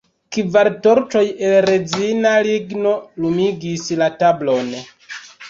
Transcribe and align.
Kvar 0.35 0.69
torĉoj 0.85 1.21
el 1.49 1.53
rezina 1.65 2.31
ligno 2.49 2.95
lumigis 3.27 3.87
la 4.01 4.11
tablon. 4.25 4.75